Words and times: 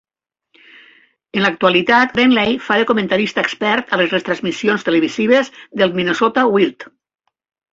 En 1.39 1.43
l'actualitat, 1.45 2.15
Greenlay 2.15 2.57
fa 2.69 2.77
de 2.81 2.87
comentarista 2.93 3.43
expert 3.47 3.93
a 3.93 4.01
les 4.03 4.17
retransmissions 4.17 4.89
televisives 4.89 5.53
dels 5.63 5.97
Minnesota 6.01 6.49
Wild. 6.57 6.91